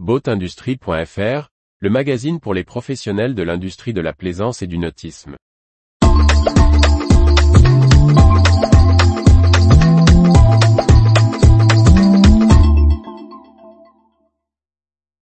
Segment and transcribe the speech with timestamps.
[0.00, 5.36] Boatindustrie.fr, le magazine pour les professionnels de l'industrie de la plaisance et du nautisme.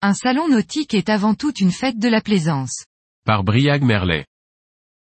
[0.01, 2.85] Un salon nautique est avant tout une fête de la plaisance.
[3.23, 4.25] Par Briag Merlet.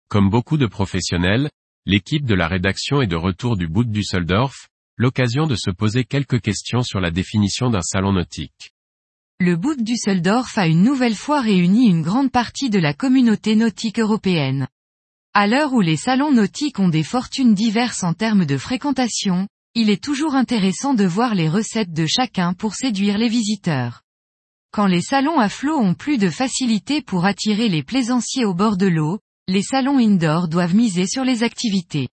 [0.08, 1.50] Comme beaucoup de professionnels,
[1.84, 6.04] l'équipe de la rédaction est de retour du bout du Düsseldorf, l'occasion de se poser
[6.04, 8.71] quelques questions sur la définition d'un salon nautique.
[9.44, 13.98] Le Boot Düsseldorf a une nouvelle fois réuni une grande partie de la communauté nautique
[13.98, 14.68] européenne.
[15.34, 19.90] À l'heure où les salons nautiques ont des fortunes diverses en termes de fréquentation, il
[19.90, 24.02] est toujours intéressant de voir les recettes de chacun pour séduire les visiteurs.
[24.70, 28.76] Quand les salons à flot ont plus de facilité pour attirer les plaisanciers au bord
[28.76, 32.10] de l'eau, les salons indoor doivent miser sur les activités.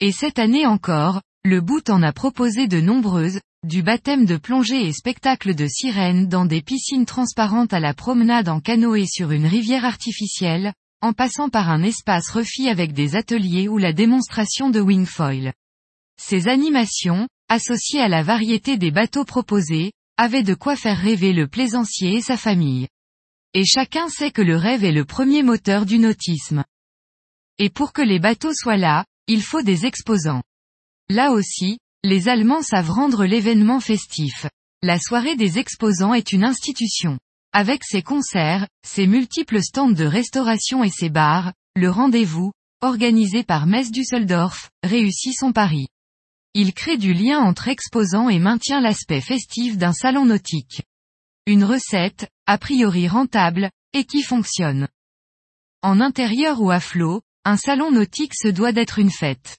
[0.00, 4.86] Et cette année encore, le boot en a proposé de nombreuses, du baptême de plongée
[4.86, 9.46] et spectacle de sirènes dans des piscines transparentes à la promenade en canoë sur une
[9.46, 14.80] rivière artificielle, en passant par un espace refi avec des ateliers ou la démonstration de
[14.80, 15.52] wingfoil.
[16.20, 21.48] Ces animations, associées à la variété des bateaux proposés, avaient de quoi faire rêver le
[21.48, 22.86] plaisancier et sa famille.
[23.54, 26.64] Et chacun sait que le rêve est le premier moteur du nautisme.
[27.58, 30.42] Et pour que les bateaux soient là, il faut des exposants.
[31.08, 34.46] Là aussi, les Allemands savent rendre l'événement festif.
[34.82, 37.18] La soirée des exposants est une institution.
[37.52, 43.66] Avec ses concerts, ses multiples stands de restauration et ses bars, le rendez-vous, organisé par
[43.66, 45.88] Mess Düsseldorf, réussit son pari.
[46.54, 50.82] Il crée du lien entre exposants et maintient l'aspect festif d'un salon nautique.
[51.46, 54.86] Une recette, a priori rentable, et qui fonctionne.
[55.82, 59.58] En intérieur ou à flot, un salon nautique se doit d'être une fête.